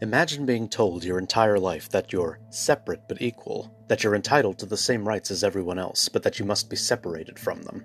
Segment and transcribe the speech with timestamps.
[0.00, 4.66] Imagine being told your entire life that you're separate but equal, that you're entitled to
[4.66, 7.84] the same rights as everyone else, but that you must be separated from them.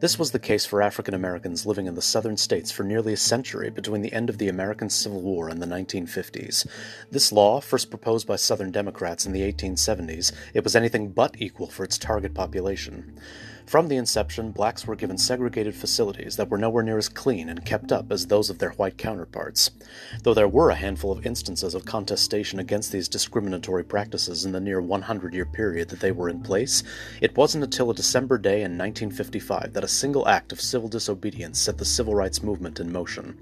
[0.00, 3.18] This was the case for African Americans living in the southern states for nearly a
[3.18, 6.66] century between the end of the American Civil War and the 1950s.
[7.10, 11.66] This law, first proposed by Southern Democrats in the 1870s, it was anything but equal
[11.66, 13.18] for its target population.
[13.70, 17.64] From the inception, blacks were given segregated facilities that were nowhere near as clean and
[17.64, 19.70] kept up as those of their white counterparts.
[20.24, 24.58] Though there were a handful of instances of contestation against these discriminatory practices in the
[24.58, 26.82] near 100 year period that they were in place,
[27.20, 31.60] it wasn't until a December day in 1955 that a single act of civil disobedience
[31.60, 33.38] set the civil rights movement in motion.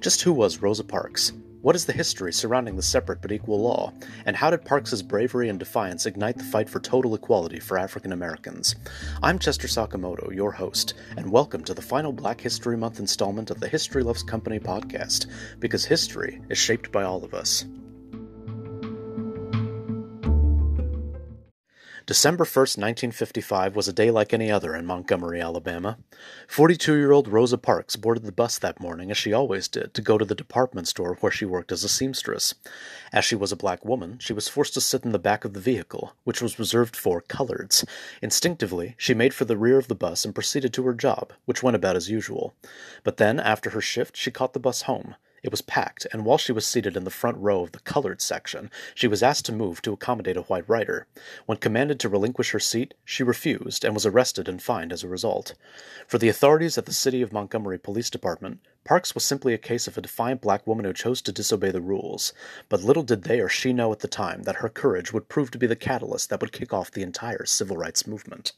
[0.00, 1.32] Just who was Rosa Parks?
[1.62, 3.92] What is the history surrounding the separate but equal law,
[4.24, 8.12] and how did Parks's bravery and defiance ignite the fight for total equality for African
[8.12, 8.76] Americans?
[9.22, 13.60] I'm Chester Sakamoto, your host, and welcome to the final Black History Month installment of
[13.60, 15.26] the History Loves Company podcast,
[15.58, 17.66] because history is shaped by all of us.
[22.06, 25.98] December 1st, 1955 was a day like any other in Montgomery, Alabama.
[26.48, 30.02] 42 year old Rosa Parks boarded the bus that morning, as she always did, to
[30.02, 32.54] go to the department store where she worked as a seamstress.
[33.12, 35.52] As she was a black woman, she was forced to sit in the back of
[35.52, 37.84] the vehicle, which was reserved for coloreds.
[38.22, 41.62] Instinctively, she made for the rear of the bus and proceeded to her job, which
[41.62, 42.54] went about as usual.
[43.04, 45.16] But then, after her shift, she caught the bus home.
[45.42, 48.20] It was packed, and while she was seated in the front row of the colored
[48.20, 51.06] section, she was asked to move to accommodate a white rider.
[51.46, 55.08] When commanded to relinquish her seat, she refused and was arrested and fined as a
[55.08, 55.54] result.
[56.06, 59.86] For the authorities at the City of Montgomery Police Department, Parks was simply a case
[59.86, 62.32] of a defiant black woman who chose to disobey the rules.
[62.68, 65.50] But little did they or she know at the time that her courage would prove
[65.50, 68.52] to be the catalyst that would kick off the entire civil rights movement.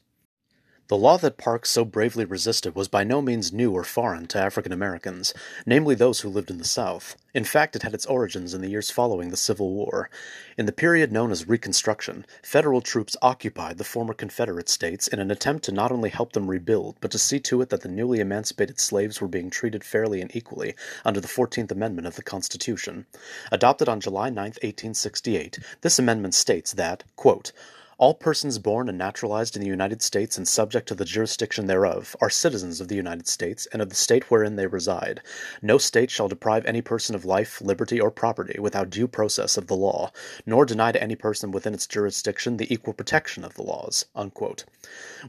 [0.89, 4.37] The law that Parks so bravely resisted was by no means new or foreign to
[4.37, 5.33] African Americans,
[5.65, 7.15] namely those who lived in the South.
[7.33, 10.09] In fact, it had its origins in the years following the Civil War.
[10.57, 15.31] In the period known as Reconstruction, federal troops occupied the former Confederate states in an
[15.31, 18.19] attempt to not only help them rebuild, but to see to it that the newly
[18.19, 23.05] emancipated slaves were being treated fairly and equally under the 14th Amendment of the Constitution.
[23.53, 27.53] Adopted on July 9, 1868, this amendment states that, quote,
[27.99, 32.15] all persons born and naturalized in the United States and subject to the jurisdiction thereof
[32.19, 35.21] are citizens of the United States and of the state wherein they reside.
[35.61, 39.67] No state shall deprive any person of life, liberty, or property without due process of
[39.67, 40.11] the law,
[40.45, 44.05] nor deny to any person within its jurisdiction the equal protection of the laws.
[44.15, 44.65] Unquote.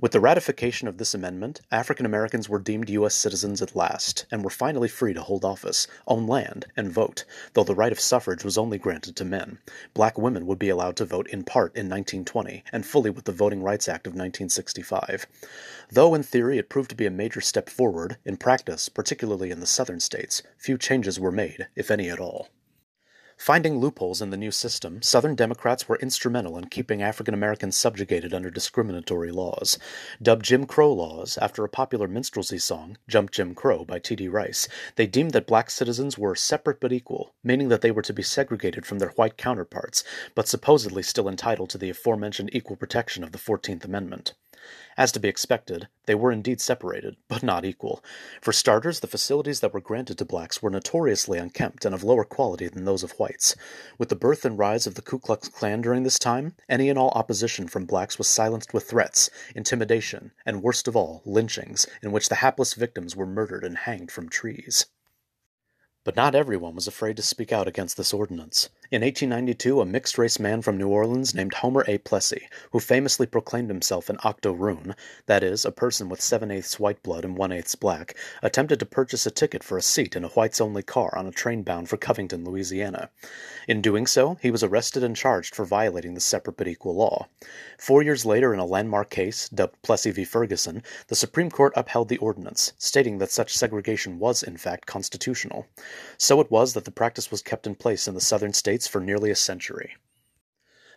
[0.00, 3.14] With the ratification of this amendment, African Americans were deemed U.S.
[3.14, 7.64] citizens at last, and were finally free to hold office, own land, and vote, though
[7.64, 9.58] the right of suffrage was only granted to men.
[9.92, 13.32] Black women would be allowed to vote in part in 1920 and fully with the
[13.32, 15.26] Voting Rights Act of 1965.
[15.90, 19.58] Though in theory it proved to be a major step forward, in practice, particularly in
[19.60, 22.50] the southern states, few changes were made, if any at all.
[23.36, 28.32] Finding loopholes in the new system, Southern Democrats were instrumental in keeping African Americans subjugated
[28.32, 29.78] under discriminatory laws.
[30.22, 34.28] Dubbed Jim Crow laws after a popular minstrelsy song, Jump Jim Crow by T.D.
[34.28, 38.12] Rice, they deemed that black citizens were separate but equal, meaning that they were to
[38.12, 43.24] be segregated from their white counterparts, but supposedly still entitled to the aforementioned equal protection
[43.24, 44.34] of the Fourteenth Amendment.
[44.96, 48.02] As to be expected, they were indeed separated, but not equal.
[48.40, 52.24] For starters, the facilities that were granted to blacks were notoriously unkempt and of lower
[52.24, 53.56] quality than those of whites.
[53.98, 56.98] With the birth and rise of the Ku Klux Klan during this time, any and
[56.98, 62.12] all opposition from blacks was silenced with threats, intimidation, and worst of all, lynchings, in
[62.12, 64.86] which the hapless victims were murdered and hanged from trees.
[66.04, 68.68] But not everyone was afraid to speak out against this ordinance.
[68.94, 71.98] In 1892, a mixed race man from New Orleans named Homer A.
[71.98, 74.94] Plessy, who famously proclaimed himself an octoroon,
[75.26, 78.86] that is, a person with seven eighths white blood and one eighth black, attempted to
[78.86, 81.88] purchase a ticket for a seat in a whites only car on a train bound
[81.88, 83.10] for Covington, Louisiana.
[83.66, 87.26] In doing so, he was arrested and charged for violating the separate but equal law.
[87.78, 90.22] Four years later, in a landmark case, dubbed Plessy v.
[90.22, 95.66] Ferguson, the Supreme Court upheld the ordinance, stating that such segregation was, in fact, constitutional.
[96.16, 99.00] So it was that the practice was kept in place in the southern states for
[99.00, 99.94] nearly a century.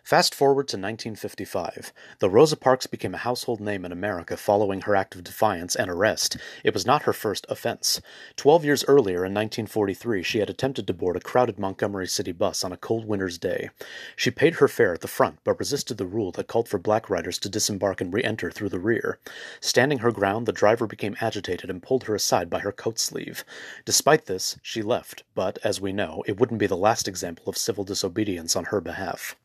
[0.08, 1.92] Fast forward to 1955.
[2.20, 5.90] Though Rosa Parks became a household name in America following her act of defiance and
[5.90, 8.00] arrest, it was not her first offense.
[8.34, 12.64] Twelve years earlier, in 1943, she had attempted to board a crowded Montgomery City bus
[12.64, 13.68] on a cold winter's day.
[14.16, 17.10] She paid her fare at the front, but resisted the rule that called for black
[17.10, 19.18] riders to disembark and re enter through the rear.
[19.60, 23.44] Standing her ground, the driver became agitated and pulled her aside by her coat sleeve.
[23.84, 27.58] Despite this, she left, but, as we know, it wouldn't be the last example of
[27.58, 29.36] civil disobedience on her behalf.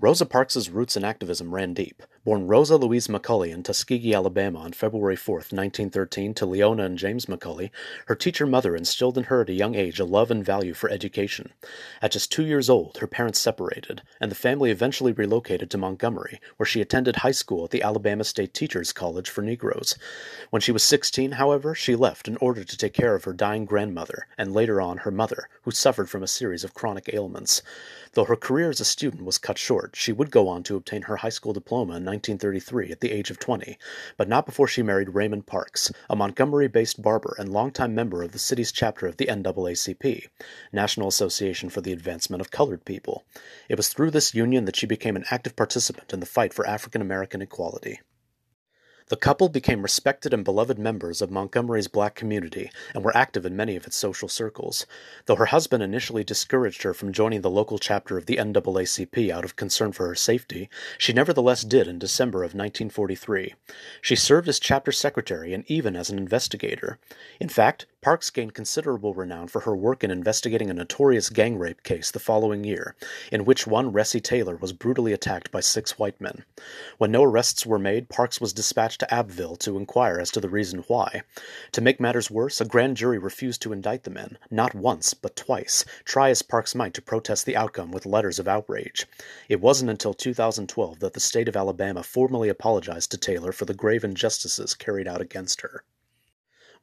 [0.00, 2.04] Rosa Parks's roots in activism ran deep.
[2.28, 7.24] Born Rosa Louise McCauley in Tuskegee, Alabama on February 4, 1913, to Leona and James
[7.24, 7.70] McCauley,
[8.04, 10.90] her teacher mother instilled in her at a young age a love and value for
[10.90, 11.52] education.
[12.02, 16.38] At just two years old, her parents separated, and the family eventually relocated to Montgomery,
[16.58, 19.96] where she attended high school at the Alabama State Teachers College for Negroes.
[20.50, 23.64] When she was 16, however, she left in order to take care of her dying
[23.64, 27.62] grandmother, and later on her mother, who suffered from a series of chronic ailments.
[28.12, 31.02] Though her career as a student was cut short, she would go on to obtain
[31.02, 33.78] her high school diploma in 1933 at the age of 20,
[34.16, 38.32] but not before she married Raymond Parks, a Montgomery based barber and longtime member of
[38.32, 40.26] the city's chapter of the NAACP,
[40.72, 43.24] National Association for the Advancement of Colored People.
[43.68, 46.66] It was through this union that she became an active participant in the fight for
[46.66, 48.00] African American equality.
[49.08, 53.56] The couple became respected and beloved members of Montgomery's black community and were active in
[53.56, 54.84] many of its social circles.
[55.24, 59.46] Though her husband initially discouraged her from joining the local chapter of the NAACP out
[59.46, 60.68] of concern for her safety,
[60.98, 63.54] she nevertheless did in December of 1943.
[64.02, 66.98] She served as chapter secretary and even as an investigator.
[67.40, 71.82] In fact, Parks gained considerable renown for her work in investigating a notorious gang rape
[71.82, 72.94] case the following year,
[73.32, 76.44] in which one Recy Taylor was brutally attacked by six white men.
[76.98, 80.48] When no arrests were made, Parks was dispatched to Abbeville to inquire as to the
[80.48, 81.22] reason why.
[81.72, 85.36] To make matters worse, a grand jury refused to indict the men, not once, but
[85.36, 89.06] twice, try as Parks might to protest the outcome with letters of outrage.
[89.48, 93.74] It wasn't until 2012 that the state of Alabama formally apologized to Taylor for the
[93.74, 95.84] grave injustices carried out against her.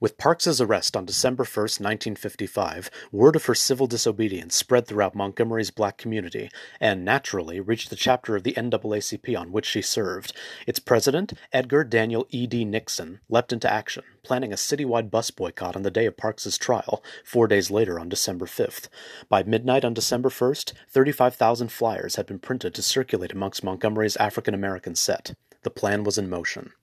[0.06, 5.72] With Parks's arrest on December 1, 1955, word of her civil disobedience spread throughout Montgomery's
[5.72, 10.32] black community and, naturally, reached the chapter of the NAACP on which she served.
[10.68, 12.66] Its president, Edgar Daniel E.D.
[12.66, 17.04] Nixon, leapt into action, planning a citywide bus boycott on the day of Parks's trial,
[17.24, 18.90] four days later on December 5th.
[19.28, 24.54] By midnight on December 1st, 35,000 flyers had been printed to circulate amongst Montgomery's African
[24.54, 25.34] American set.
[25.64, 26.74] The plan was in motion.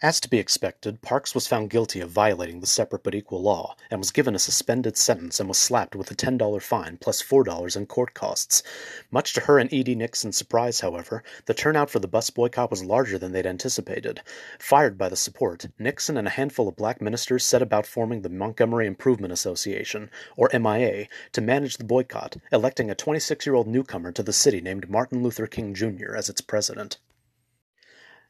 [0.00, 3.74] As to be expected, Parks was found guilty of violating the separate but equal law,
[3.90, 7.76] and was given a suspended sentence and was slapped with a $10 fine plus $4
[7.76, 8.62] in court costs.
[9.10, 9.96] Much to her and E.D.
[9.96, 14.22] Nixon's surprise, however, the turnout for the bus boycott was larger than they'd anticipated.
[14.60, 18.28] Fired by the support, Nixon and a handful of black ministers set about forming the
[18.28, 24.12] Montgomery Improvement Association, or MIA, to manage the boycott, electing a 26 year old newcomer
[24.12, 26.14] to the city named Martin Luther King Jr.
[26.14, 26.98] as its president.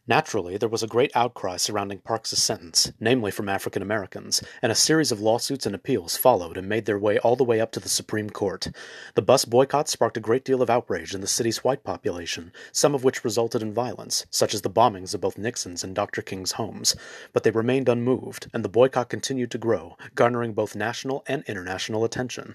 [0.08, 4.74] Naturally, there was a great outcry surrounding Parks's sentence, namely from African Americans, and a
[4.74, 7.80] series of lawsuits and appeals followed and made their way all the way up to
[7.80, 8.68] the Supreme Court.
[9.16, 12.94] The bus boycott sparked a great deal of outrage in the city's white population, some
[12.94, 16.22] of which resulted in violence, such as the bombings of both Nixon's and Dr.
[16.22, 16.96] King's homes.
[17.34, 22.02] But they remained unmoved, and the boycott continued to grow, garnering both national and international
[22.02, 22.54] attention.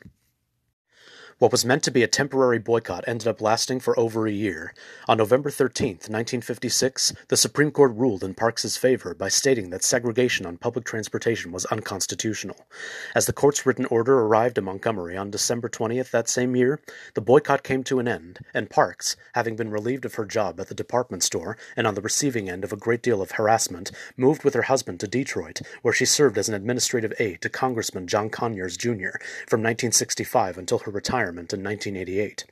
[1.43, 4.73] What was meant to be a temporary boycott ended up lasting for over a year.
[5.09, 10.45] On November 13, 1956, the Supreme Court ruled in Parks's favor by stating that segregation
[10.45, 12.65] on public transportation was unconstitutional.
[13.13, 16.79] As the court's written order arrived in Montgomery on December 20th that same year,
[17.13, 20.69] the boycott came to an end, and Parks, having been relieved of her job at
[20.69, 24.45] the department store and on the receiving end of a great deal of harassment, moved
[24.45, 28.29] with her husband to Detroit, where she served as an administrative aide to Congressman John
[28.29, 29.19] Conyers, Jr.
[29.45, 32.45] from 1965 until her retirement in 1988.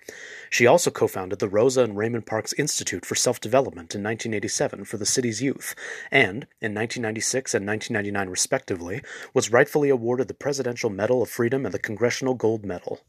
[0.50, 4.86] She also co founded the Rosa and Raymond Parks Institute for Self Development in 1987
[4.86, 5.76] for the city's youth,
[6.10, 9.02] and, in 1996 and 1999 respectively,
[9.34, 13.02] was rightfully awarded the Presidential Medal of Freedom and the Congressional Gold Medal.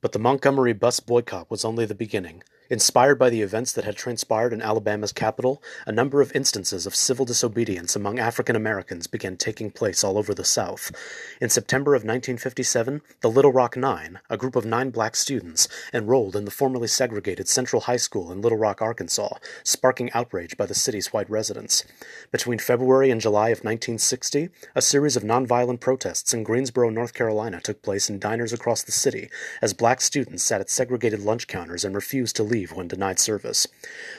[0.00, 2.42] But the Montgomery bus boycott was only the beginning.
[2.70, 6.94] Inspired by the events that had transpired in Alabama's capital, a number of instances of
[6.94, 10.92] civil disobedience among African Americans began taking place all over the South.
[11.40, 16.36] In September of 1957, the Little Rock Nine, a group of nine black students, enrolled
[16.36, 19.34] in the formerly segregated Central High School in Little Rock, Arkansas,
[19.64, 21.82] sparking outrage by the city's white residents.
[22.30, 27.60] Between February and July of 1960, a series of nonviolent protests in Greensboro, North Carolina
[27.60, 29.28] took place in diners across the city
[29.60, 33.18] as black students sat at segregated lunch counters and refused to leave leave when denied
[33.18, 33.66] service.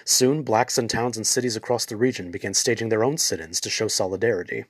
[0.04, 3.62] Soon, blacks in towns and cities across the region began staging their own sit ins
[3.62, 4.66] to show solidarity.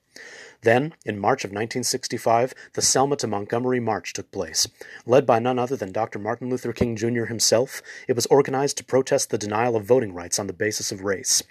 [0.64, 4.68] Then, in March of 1965, the Selma to Montgomery March took place.
[5.08, 6.20] Led by none other than Dr.
[6.20, 7.26] Martin Luther King Jr.
[7.26, 11.04] himself, it was organized to protest the denial of voting rights on the basis of
[11.04, 11.42] race.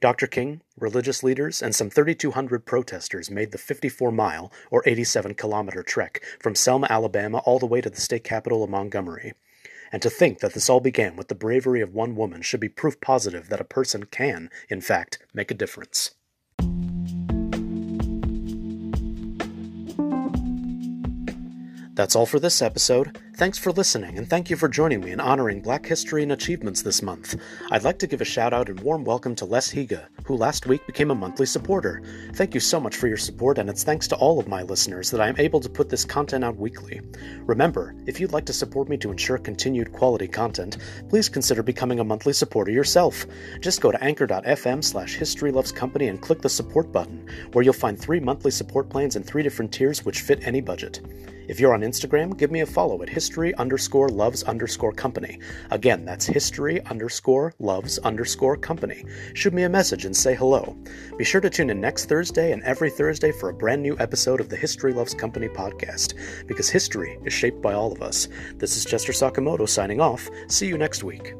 [0.00, 0.26] Dr.
[0.26, 6.20] King, religious leaders, and some 3,200 protesters made the 54 mile, or 87 kilometer trek
[6.40, 9.32] from Selma, Alabama, all the way to the state capital of Montgomery.
[9.92, 12.68] And to think that this all began with the bravery of one woman should be
[12.68, 16.14] proof positive that a person can, in fact, make a difference.
[21.94, 23.18] That's all for this episode.
[23.38, 26.82] Thanks for listening, and thank you for joining me in honoring Black History and Achievements
[26.82, 27.40] this month.
[27.70, 30.66] I'd like to give a shout out and warm welcome to Les Higa, who last
[30.66, 32.02] week became a monthly supporter.
[32.34, 35.08] Thank you so much for your support, and it's thanks to all of my listeners
[35.12, 37.00] that I am able to put this content out weekly.
[37.42, 40.78] Remember, if you'd like to support me to ensure continued quality content,
[41.08, 43.24] please consider becoming a monthly supporter yourself.
[43.60, 48.18] Just go to anchor.fm slash historylovescompany and click the support button, where you'll find three
[48.18, 51.00] monthly support plans in three different tiers which fit any budget.
[51.48, 55.40] If you're on Instagram, give me a follow at history underscore loves underscore company.
[55.70, 59.06] Again, that's history underscore loves underscore company.
[59.32, 60.76] Shoot me a message and say hello.
[61.16, 64.40] Be sure to tune in next Thursday and every Thursday for a brand new episode
[64.40, 66.14] of the History Loves Company podcast,
[66.46, 68.28] because history is shaped by all of us.
[68.56, 70.28] This is Chester Sakamoto signing off.
[70.48, 71.32] See you next week.